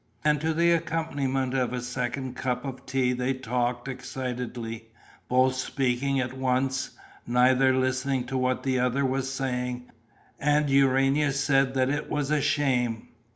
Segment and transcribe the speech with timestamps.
[0.25, 4.87] And to the accompaniment of a second cup of tea they talked excitedly,
[5.29, 9.91] both speaking at once, neither listening to what the other was saying;
[10.39, 13.09] and Urania said that it was a shame.